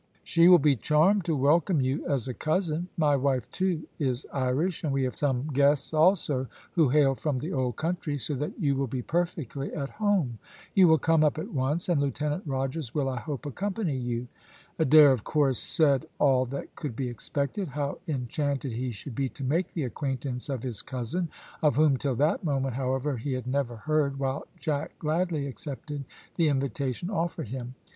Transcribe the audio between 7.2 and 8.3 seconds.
the old country,